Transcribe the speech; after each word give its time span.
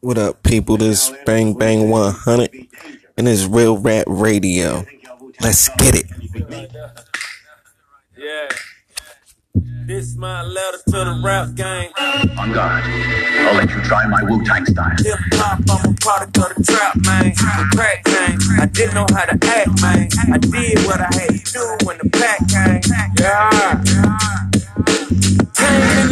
What 0.00 0.16
up, 0.16 0.42
people? 0.44 0.76
This 0.76 1.12
Bang 1.26 1.54
Bang 1.54 1.90
100 1.90 2.50
and 3.16 3.28
it's 3.28 3.46
Real 3.46 3.76
Rap 3.76 4.04
Radio. 4.06 4.84
Let's 5.40 5.68
get 5.70 5.96
it. 5.96 6.06
Yeah. 8.16 8.48
This 9.86 10.16
my 10.16 10.42
letter 10.42 10.78
to 10.86 10.92
the 10.92 11.20
rap 11.24 11.54
gang. 11.56 11.90
On 12.38 12.52
guard. 12.52 12.84
I'll 12.84 13.54
let 13.54 13.70
you 13.70 13.82
try 13.82 14.06
my 14.06 14.22
Wu 14.22 14.44
Tang 14.44 14.64
style. 14.66 14.94
Hip 14.98 15.18
hop, 15.32 15.60
I'm 15.68 15.92
a 15.92 15.96
product 15.96 16.38
of 16.38 16.54
the 16.54 16.62
trap, 16.62 16.96
man. 17.04 17.30
The 17.34 17.68
crack 17.74 18.04
gang. 18.04 18.38
I 18.60 18.66
didn't 18.66 18.94
know 18.94 19.06
how 19.10 19.24
to 19.24 19.38
act, 19.46 19.82
man. 19.82 20.08
I 20.32 20.38
did 20.38 20.86
what 20.86 21.00
I 21.00 21.10
had 21.12 21.30
to 21.30 21.52
do 21.52 21.76
when 21.86 21.98
the 21.98 22.08
pack 22.08 22.38
came. 22.48 22.80
Yeah. 23.18 24.41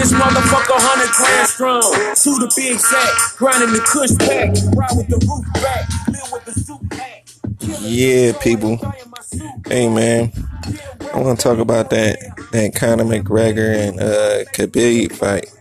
This 0.00 0.12
motherfucker, 0.14 0.80
hundred 0.80 1.10
grand 1.12 1.46
strong. 1.46 1.82
To 1.82 2.30
the 2.40 2.50
big 2.56 2.80
sack, 2.80 3.36
grinding 3.36 3.74
the 3.74 3.80
cush 3.80 4.16
pack. 4.16 4.48
Ride 4.74 4.96
with 4.96 5.08
the 5.08 5.20
roof 5.28 5.44
back, 5.52 5.86
live 6.08 6.32
with 6.32 6.44
the 6.46 6.52
suit 6.52 6.88
pack. 6.88 7.28
Yeah, 7.82 8.32
people. 8.40 8.78
Hey, 9.68 9.90
man. 9.90 10.32
I 11.12 11.20
want 11.20 11.38
to 11.38 11.42
talk 11.42 11.58
about 11.58 11.90
that 11.90 12.18
that 12.52 12.74
Conor 12.74 13.04
McGregor 13.04 13.76
and 13.76 14.00
uh, 14.00 14.50
Khabib 14.52 15.12
fight. 15.12 15.52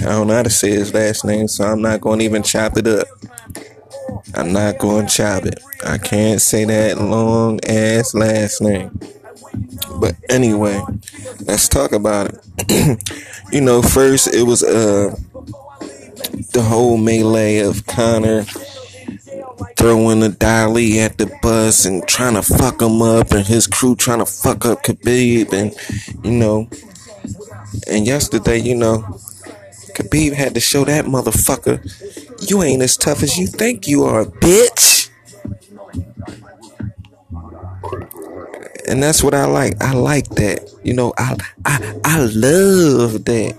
I 0.00 0.10
don't 0.12 0.26
know 0.26 0.34
how 0.34 0.42
to 0.42 0.50
say 0.50 0.72
his 0.72 0.92
last 0.92 1.24
name, 1.24 1.48
so 1.48 1.64
I'm 1.64 1.80
not 1.80 2.02
going 2.02 2.18
to 2.18 2.24
even 2.26 2.42
chop 2.42 2.76
it 2.76 2.86
up. 2.86 3.06
I'm 4.34 4.52
not 4.52 4.76
going 4.76 5.06
to 5.06 5.12
chop 5.12 5.46
it. 5.46 5.58
I 5.86 5.96
can't 5.96 6.42
say 6.42 6.66
that 6.66 6.98
long 6.98 7.60
ass 7.64 8.12
last 8.12 8.60
name. 8.60 9.00
But 9.98 10.16
anyway, 10.28 10.82
let's 11.50 11.68
talk 11.68 11.90
about 11.90 12.30
it. 12.32 13.22
you 13.52 13.60
know, 13.60 13.82
first 13.82 14.32
it 14.32 14.44
was 14.44 14.62
uh 14.62 15.14
the 16.52 16.62
whole 16.62 16.96
melee 16.96 17.58
of 17.58 17.86
Conor 17.86 18.44
throwing 19.76 20.22
a 20.22 20.28
dolly 20.28 21.00
at 21.00 21.18
the 21.18 21.26
bus 21.42 21.84
and 21.84 22.06
trying 22.06 22.34
to 22.34 22.42
fuck 22.42 22.80
him 22.80 23.02
up, 23.02 23.32
and 23.32 23.46
his 23.46 23.66
crew 23.66 23.96
trying 23.96 24.20
to 24.20 24.26
fuck 24.26 24.64
up 24.64 24.82
Khabib, 24.84 25.52
and 25.52 25.74
you 26.24 26.30
know. 26.30 26.68
And 27.88 28.06
yesterday, 28.06 28.58
you 28.58 28.76
know, 28.76 28.98
Khabib 29.94 30.34
had 30.34 30.54
to 30.54 30.60
show 30.60 30.84
that 30.84 31.06
motherfucker, 31.06 31.80
you 32.48 32.62
ain't 32.62 32.82
as 32.82 32.96
tough 32.96 33.22
as 33.22 33.38
you 33.38 33.46
think 33.46 33.88
you 33.88 34.04
are, 34.04 34.24
bitch. 34.24 34.99
And 38.90 39.00
that's 39.00 39.22
what 39.22 39.34
I 39.34 39.44
like. 39.44 39.80
I 39.80 39.92
like 39.92 40.28
that. 40.30 40.68
You 40.82 40.94
know, 40.94 41.14
I 41.16 41.36
I 41.64 42.00
I 42.04 42.18
love 42.24 43.24
that. 43.24 43.56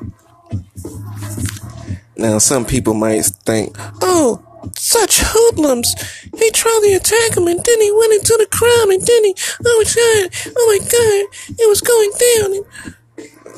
Now, 2.18 2.38
some 2.38 2.66
people 2.66 2.94
might 2.94 3.24
think, 3.46 3.76
oh, 4.02 4.44
such 4.76 5.22
hoodlums. 5.24 5.96
He 6.38 6.52
tried 6.52 6.82
to 6.84 6.94
attack 6.96 7.38
him 7.38 7.48
and 7.48 7.64
then 7.64 7.82
he 7.82 7.92
went 7.92 8.14
into 8.14 8.38
the 8.38 8.48
crowd 8.52 8.90
and 8.90 9.02
then 9.02 9.24
he, 9.24 9.36
oh 9.66 9.84
my 9.84 9.90
god, 9.96 10.54
oh 10.56 10.66
my 10.68 10.80
god, 10.86 11.58
it 11.60 11.68
was 11.70 11.82
going 11.82 12.12
down. 12.20 12.66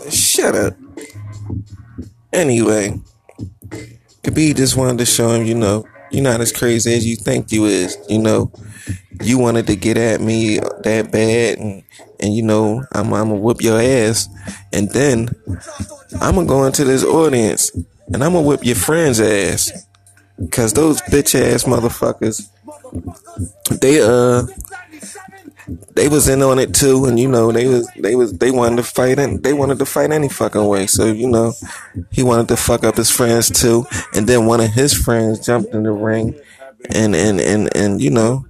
And, 0.06 0.14
shut 0.14 0.56
up. 0.56 0.78
Anyway, 2.32 3.00
Khabib 4.24 4.56
just 4.56 4.78
wanted 4.78 5.00
to 5.00 5.06
show 5.06 5.32
him, 5.32 5.46
you 5.46 5.56
know, 5.56 5.86
you're 6.12 6.24
not 6.24 6.40
as 6.40 6.52
crazy 6.52 6.94
as 6.94 7.06
you 7.06 7.16
think 7.16 7.52
you 7.52 7.66
is. 7.66 7.98
You 8.08 8.20
know, 8.20 8.52
you 9.22 9.38
wanted 9.38 9.68
to 9.68 9.76
get 9.76 9.98
at 9.98 10.22
me 10.22 10.60
that 10.84 11.12
bad, 11.12 11.58
and 11.58 11.84
and 12.20 12.34
you 12.34 12.44
know, 12.44 12.84
I'm 12.94 13.14
I'm 13.14 13.30
gonna 13.30 13.36
whoop 13.36 13.62
your 13.62 13.80
ass, 13.80 14.28
and 14.72 14.90
then 14.92 15.30
I'm 16.22 16.36
gonna 16.36 16.48
go 16.48 16.66
into 16.66 16.84
this 16.84 17.04
audience 17.04 17.72
and 18.12 18.24
I'm 18.24 18.34
gonna 18.34 18.48
whip 18.48 18.64
your 18.64 18.76
friend's 18.76 19.20
ass. 19.20 19.72
Cause 20.52 20.74
those 20.74 21.00
bitch 21.04 21.40
ass 21.40 21.64
motherfuckers, 21.64 22.50
they 23.80 24.02
uh, 24.02 24.44
they 25.94 26.08
was 26.08 26.28
in 26.28 26.42
on 26.42 26.58
it 26.60 26.74
too, 26.74 27.06
and 27.06 27.20
you 27.20 27.28
know 27.28 27.52
they 27.52 27.68
was 27.68 27.88
they 27.96 28.16
was 28.16 28.34
they 28.34 28.50
wanted 28.50 28.78
to 28.78 28.84
fight 28.84 29.20
and 29.20 29.44
they 29.44 29.54
wanted 29.54 29.78
to 29.80 29.86
fight 29.86 30.12
any 30.12 30.30
fucking 30.30 30.66
way. 30.66 30.88
So 30.88 31.06
you 31.06 31.30
know, 31.30 31.54
he 32.12 32.24
wanted 32.24 32.48
to 32.48 32.58
fuck 32.58 32.84
up 32.84 32.98
his 32.98 33.12
friends 33.12 33.50
too, 33.50 33.86
and 34.16 34.28
then 34.28 34.48
one 34.48 34.60
of 34.60 34.72
his 34.72 34.94
friends 34.94 35.46
jumped 35.46 35.74
in 35.74 35.84
the 35.84 35.92
ring, 35.92 36.40
and 36.90 37.16
and 37.16 37.40
and 37.40 37.76
and 37.76 38.02
you 38.02 38.10
know, 38.10 38.46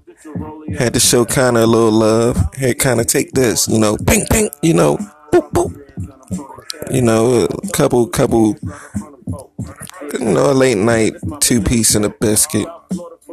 had 0.78 0.94
to 0.94 1.00
show 1.00 1.26
Conor 1.26 1.62
a 1.62 1.66
little 1.66 1.92
love. 1.92 2.38
Had 2.56 2.80
Conor 2.80 3.04
take 3.04 3.32
this, 3.32 3.68
you 3.68 3.80
know, 3.80 3.98
ping 3.98 4.26
ping, 4.30 4.50
you 4.62 4.74
know, 4.74 4.98
boop 5.32 5.52
boop. 5.52 5.80
You 6.92 7.02
know, 7.02 7.46
a 7.46 7.68
couple 7.70 8.08
couple 8.08 8.56
you 10.20 10.26
know, 10.26 10.52
a 10.52 10.54
late 10.54 10.78
night 10.78 11.14
two 11.40 11.62
piece 11.62 11.96
and 11.96 12.06
a 12.06 12.10
biscuit. 12.10 12.68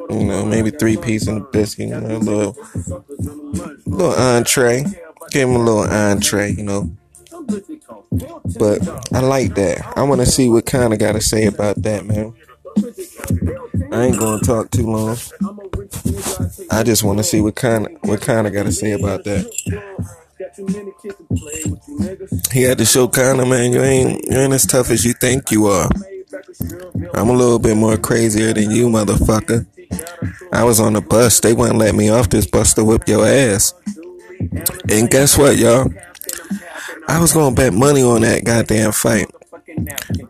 You 0.08 0.24
know, 0.24 0.44
maybe 0.44 0.70
three 0.70 0.96
piece 0.96 1.26
and 1.26 1.42
a 1.42 1.44
biscuit. 1.44 1.88
You 1.88 2.00
know, 2.00 2.16
a 2.16 2.18
little, 2.18 2.56
little 3.86 4.12
entree. 4.12 4.84
Give 5.30 5.48
him 5.48 5.56
a 5.56 5.58
little 5.58 5.84
entree. 5.84 6.52
You 6.52 6.64
know. 6.64 6.90
But 8.58 8.86
I 9.12 9.20
like 9.20 9.54
that. 9.54 9.92
I 9.96 10.02
want 10.02 10.20
to 10.20 10.26
see 10.26 10.48
what 10.48 10.66
Conor 10.66 10.96
got 10.96 11.12
to 11.12 11.20
say 11.20 11.46
about 11.46 11.82
that, 11.82 12.04
man. 12.04 12.34
I 13.92 14.04
ain't 14.06 14.18
gonna 14.18 14.40
talk 14.40 14.70
too 14.70 14.86
long. 14.86 15.16
I 16.70 16.82
just 16.82 17.02
want 17.02 17.18
to 17.18 17.24
see 17.24 17.40
what 17.40 17.56
Conor 17.56 17.90
what 18.02 18.20
Conor 18.20 18.50
got 18.50 18.64
to 18.64 18.72
say 18.72 18.92
about 18.92 19.24
that. 19.24 19.44
He 22.52 22.62
had 22.62 22.78
to 22.78 22.84
show 22.84 23.08
Conor 23.08 23.46
man, 23.46 23.72
you 23.72 23.82
ain't 23.82 24.24
you 24.26 24.38
ain't 24.38 24.52
as 24.52 24.66
tough 24.66 24.90
as 24.90 25.04
you 25.04 25.12
think 25.14 25.50
you 25.50 25.66
are. 25.66 25.88
I'm 27.14 27.28
a 27.28 27.32
little 27.32 27.58
bit 27.58 27.76
more 27.76 27.96
crazier 27.96 28.52
than 28.52 28.70
you, 28.70 28.88
motherfucker. 28.88 29.66
I 30.52 30.64
was 30.64 30.80
on 30.80 30.92
the 30.92 31.00
bus. 31.00 31.40
They 31.40 31.52
wouldn't 31.52 31.78
let 31.78 31.94
me 31.94 32.08
off 32.08 32.28
this 32.28 32.46
bus 32.46 32.74
to 32.74 32.84
whip 32.84 33.06
your 33.08 33.26
ass. 33.26 33.74
And 34.88 35.10
guess 35.10 35.36
what, 35.36 35.56
y'all? 35.56 35.92
I 37.08 37.20
was 37.20 37.32
gonna 37.32 37.54
bet 37.54 37.72
money 37.72 38.02
on 38.02 38.20
that 38.22 38.44
goddamn 38.44 38.92
fight. 38.92 39.28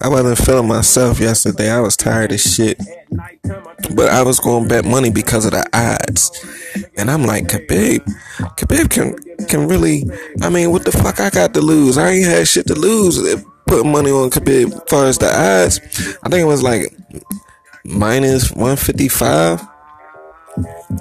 I 0.01 0.09
wasn't 0.09 0.39
feeling 0.39 0.69
myself 0.69 1.21
yesterday. 1.21 1.71
I 1.71 1.81
was 1.81 1.97
tired 1.97 2.33
as 2.33 2.43
shit. 2.43 2.81
But 3.95 4.09
I 4.11 4.23
was 4.23 4.41
gonna 4.41 4.69
bet 4.69 4.85
money 4.85 5.11
because 5.11 5.45
of 5.45 5.53
the 5.53 5.67
odds. 5.73 6.31
And 6.97 7.11
I'm 7.11 7.25
like, 7.25 7.45
Khabib, 7.45 8.01
Khabib 8.57 8.91
can 8.91 9.17
can 9.47 9.69
really. 9.69 10.05
I 10.43 10.51
mean, 10.51 10.71
what 10.71 10.85
the 10.85 10.93
fuck 10.93 11.21
I 11.21 11.31
got 11.31 11.55
to 11.55 11.61
lose? 11.61 11.99
I 11.99 12.11
ain't 12.11 12.27
had 12.27 12.49
shit 12.49 12.67
to 12.69 12.75
lose. 12.75 13.19
If 13.19 13.45
Put 13.71 13.87
money 13.87 14.11
on 14.11 14.31
Khabib. 14.31 14.73
As 14.73 14.83
far 14.89 15.07
as 15.07 15.19
the 15.19 15.29
odds, 15.29 15.79
I 16.25 16.29
think 16.29 16.43
it 16.43 16.45
was 16.45 16.61
like 16.61 16.93
minus 17.85 18.51
one 18.51 18.77
fifty 18.77 19.07
five, 19.07 19.65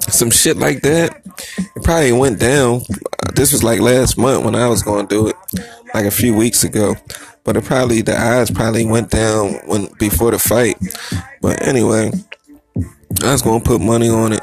some 0.08 0.30
shit 0.30 0.56
like 0.56 0.82
that. 0.82 1.20
It 1.58 1.82
probably 1.82 2.12
went 2.12 2.38
down. 2.38 2.82
This 3.34 3.50
was 3.50 3.64
like 3.64 3.80
last 3.80 4.16
month 4.16 4.44
when 4.44 4.54
I 4.54 4.68
was 4.68 4.84
going 4.84 5.08
to 5.08 5.14
do 5.14 5.26
it, 5.26 5.36
like 5.94 6.04
a 6.06 6.12
few 6.12 6.32
weeks 6.32 6.62
ago. 6.62 6.94
But 7.42 7.56
it 7.56 7.64
probably 7.64 8.02
the 8.02 8.16
odds 8.16 8.52
probably 8.52 8.86
went 8.86 9.10
down 9.10 9.54
when 9.66 9.86
before 9.98 10.30
the 10.30 10.38
fight. 10.38 10.76
But 11.40 11.66
anyway. 11.66 12.12
I 13.22 13.32
was 13.32 13.42
gonna 13.42 13.60
put 13.62 13.80
money 13.80 14.08
on 14.08 14.32
it, 14.32 14.40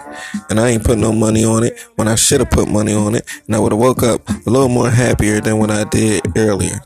and 0.50 0.60
I 0.60 0.70
ain't 0.70 0.84
put 0.84 0.98
no 0.98 1.12
money 1.12 1.44
on 1.44 1.64
it 1.64 1.80
when 1.96 2.08
I 2.08 2.16
should 2.16 2.42
have 2.42 2.52
put 2.52 2.68
money 2.68 2.94
on 2.94 3.16
it, 3.16 3.28
and 3.48 3.56
I 3.56 3.60
would 3.60 3.72
have 3.72 3.80
woke 3.80 4.04
up 4.04 4.30
a 4.30 4.50
little 4.50 4.70
more 4.70 4.90
happier 4.90 5.42
than 5.42 5.58
what 5.58 5.72
I 5.72 5.84
did 5.86 6.38
earlier. 6.38 6.80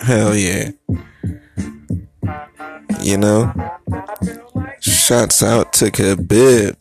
Hell 0.00 0.36
yeah. 0.36 0.70
You 3.00 3.16
know? 3.16 3.52
Shots 4.80 5.42
out 5.42 5.72
to 5.74 5.86
Khabib. 5.86 6.76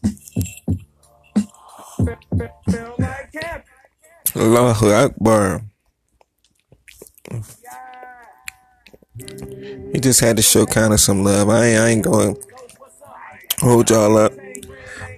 Allahu 4.36 4.92
Akbar. 4.92 5.62
He 9.94 10.00
just 10.00 10.20
had 10.20 10.38
to 10.38 10.44
show 10.44 10.66
Conor 10.68 10.98
some 10.98 11.24
love. 11.24 11.50
I 11.50 11.66
ain't, 11.66 11.80
I 11.80 11.88
ain't 11.88 12.04
going 12.04 12.38
hold 13.60 13.90
y'all 13.90 14.18
up. 14.18 14.34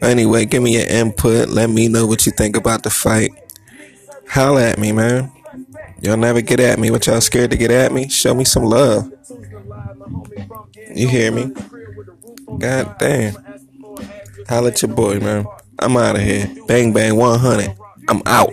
Anyway, 0.02 0.46
give 0.46 0.64
me 0.64 0.78
your 0.78 0.88
input. 0.88 1.50
Let 1.50 1.70
me 1.70 1.88
know 1.88 2.06
what 2.08 2.26
you 2.26 2.32
think 2.32 2.56
about 2.56 2.84
the 2.84 2.90
fight. 2.90 3.32
Holla 4.30 4.70
at 4.70 4.78
me, 4.78 4.92
man. 4.92 5.32
Y'all 6.02 6.18
never 6.18 6.42
get 6.42 6.60
at 6.60 6.80
me. 6.80 6.92
What 6.92 7.08
y'all 7.08 7.20
scared 7.20 7.52
to 7.52 7.58
get 7.58 7.72
at 7.72 7.92
me? 7.92 8.08
Show 8.08 8.34
me 8.34 8.46
some 8.46 8.64
love. 8.64 9.12
You 10.94 11.08
hear 11.08 11.32
me? 11.32 11.54
God 12.58 12.98
damn. 13.00 13.36
Holla 14.48 14.70
at 14.70 14.82
your 14.82 14.94
boy, 14.94 15.20
man. 15.20 15.46
I'm 15.78 15.98
out 15.98 16.16
of 16.16 16.22
here. 16.22 16.50
Bang 16.68 16.94
bang 16.94 17.16
100. 17.16 17.76
I'm 18.10 18.24
out. 18.26 18.50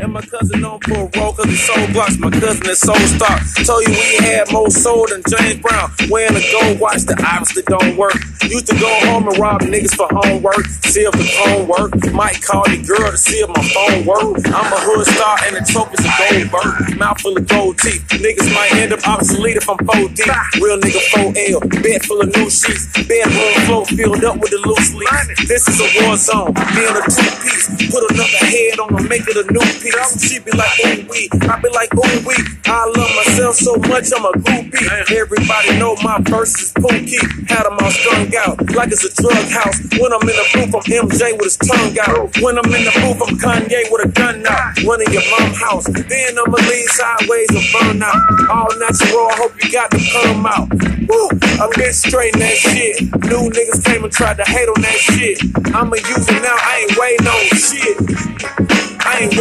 And 0.00 0.12
my 0.12 0.22
cousin 0.22 0.64
on 0.64 0.80
cause 0.80 1.44
he 1.44 1.54
sold 1.56 1.92
blocks. 1.92 2.16
My 2.18 2.30
cousin 2.30 2.66
is. 2.70 2.80
Told 2.80 3.82
you 3.82 3.92
we 3.92 4.24
had 4.24 4.50
more 4.50 4.70
soul 4.70 5.06
than 5.06 5.22
James 5.28 5.60
Brown. 5.60 5.90
Wearing 6.08 6.34
a 6.34 6.40
gold 6.50 6.80
watch 6.80 7.02
that 7.02 7.22
obviously 7.22 7.62
don't 7.64 7.98
work. 7.98 8.14
Used 8.48 8.66
to 8.68 8.78
go 8.78 8.88
home 9.06 9.28
and 9.28 9.38
rob 9.38 9.60
niggas 9.62 9.94
for 9.94 10.08
homework. 10.10 10.66
See 10.86 11.02
if 11.02 11.12
the 11.12 11.24
phone 11.24 11.66
work. 11.66 11.92
Might 12.12 12.40
call 12.42 12.64
your 12.68 12.82
girl 12.82 13.10
to 13.10 13.18
see 13.18 13.38
if 13.42 13.48
my 13.48 13.62
phone 13.74 14.06
work. 14.06 14.42
I'm 14.46 14.72
a 14.72 14.80
hood 14.80 15.06
star 15.06 15.36
and 15.46 15.56
the 15.56 15.62
trophy's 15.66 16.06
a 16.06 16.10
gold 16.14 16.50
bird. 16.50 16.98
Mouth 16.98 17.20
full 17.20 17.36
of 17.36 17.46
gold 17.48 17.78
teeth. 17.78 18.02
Niggas 18.22 18.52
might 18.54 18.72
end 18.74 18.92
up 18.92 19.06
obsolete 19.06 19.56
if 19.56 19.68
I'm 19.68 19.78
4 19.78 19.94
deep. 20.14 20.30
Real 20.62 20.78
nigga 20.78 21.02
4L. 21.14 21.82
Bed 21.82 22.02
full 22.04 22.20
of 22.22 22.28
new 22.34 22.50
sheets. 22.50 22.86
Bedroom 23.06 23.54
floor 23.66 23.84
filled 23.86 24.24
up 24.24 24.38
with 24.38 24.50
the 24.50 24.58
loose 24.62 24.94
leaves. 24.94 25.48
This 25.48 25.68
is 25.68 25.78
a 25.82 25.88
war 26.02 26.16
zone. 26.16 26.54
Me 26.74 26.82
and 26.86 26.96
a 26.98 27.04
two 27.06 27.30
piece. 27.42 27.66
Put 27.90 28.02
another 28.10 28.42
head 28.46 28.65
on 28.86 29.02
her, 29.02 29.08
make 29.08 29.26
it 29.26 29.36
a 29.36 29.46
new 29.50 29.66
piece. 29.82 30.22
She 30.22 30.38
be 30.40 30.52
like, 30.52 30.70
ooh 30.86 31.06
wee. 31.10 31.28
I 31.48 31.60
be 31.60 31.68
like, 31.70 31.92
ooh 31.94 32.26
wee. 32.26 32.38
I 32.66 32.84
love 32.96 33.10
myself 33.16 33.56
so 33.56 33.76
much, 33.88 34.10
I'm 34.14 34.24
a 34.24 34.32
groupie. 34.42 34.86
Everybody 35.10 35.78
know 35.78 35.96
my 36.02 36.18
verse 36.22 36.54
is 36.60 36.72
pookie. 36.74 37.22
Had 37.48 37.64
them 37.64 37.78
all 37.80 37.90
strung 37.90 38.30
out 38.36 38.58
like 38.74 38.92
it's 38.92 39.04
a 39.04 39.12
drug 39.22 39.46
house. 39.50 39.78
When 39.98 40.12
I'm 40.12 40.22
in 40.22 40.36
the 40.36 40.46
booth, 40.54 40.74
I'm 40.74 41.08
MJ 41.08 41.32
with 41.34 41.50
his 41.50 41.56
tongue 41.58 41.96
out. 42.06 42.34
When 42.42 42.58
I'm 42.58 42.66
in 42.74 42.84
the 42.84 42.94
booth, 43.02 43.22
I'm 43.22 43.36
Kanye 43.38 43.90
with 43.90 44.06
a 44.06 44.10
gun 44.10 44.46
out. 44.46 44.82
Running 44.82 45.10
your 45.12 45.26
mom's 45.30 45.58
house. 45.58 45.86
Then 45.86 46.38
I'ma 46.38 46.58
leave 46.68 46.90
sideways 46.90 47.50
and 47.50 47.66
burn 47.72 48.02
out. 48.02 48.20
All 48.50 48.70
natural, 48.78 49.30
I 49.30 49.34
hope 49.38 49.54
you 49.62 49.70
got 49.72 49.90
the 49.90 50.00
come 50.12 50.46
out. 50.46 50.68
Woo, 51.08 51.28
I've 51.62 51.72
been 51.74 51.92
straighten 51.92 52.40
that 52.40 52.56
shit. 52.56 53.02
New 53.30 53.50
niggas 53.50 53.84
came 53.84 54.04
and 54.04 54.12
tried 54.12 54.36
to 54.38 54.44
hate 54.44 54.68
on 54.68 54.80
that 54.82 54.98
shit. 54.98 55.38
I'ma 55.74 55.96
use 55.96 56.26
it 56.28 56.42
now, 56.42 56.56
I 56.56 56.86
ain't 56.86 56.98
waiting 56.98 57.26
on 57.26 57.42
shit. 57.56 58.75
I 59.16 59.22
ain't. 59.24 59.36